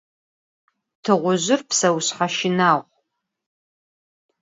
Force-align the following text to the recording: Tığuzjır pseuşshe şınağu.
Tığuzjır 1.03 1.61
pseuşshe 1.69 2.27
şınağu. 2.35 2.81